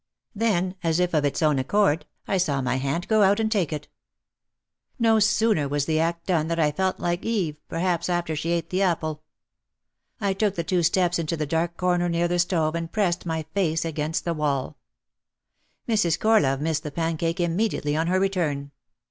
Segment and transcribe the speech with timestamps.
[0.33, 3.71] Then, as if of its own accord, I saw my hand go out and take
[3.71, 3.87] it.
[4.97, 8.49] No sooner was the act done than I felt like Eve, per haps, after she
[8.49, 9.21] ate the apple.
[10.19, 13.43] I took the two steps into the dark corner near the stove and pressed my
[13.53, 14.75] face against the wall.
[15.87, 16.19] Mrs.
[16.19, 18.71] Corlove missed the pancake immediately on her return.